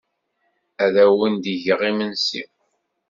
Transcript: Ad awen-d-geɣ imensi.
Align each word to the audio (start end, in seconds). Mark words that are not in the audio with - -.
Ad 0.83 0.95
awen-d-geɣ 1.05 1.79
imensi. 1.89 2.43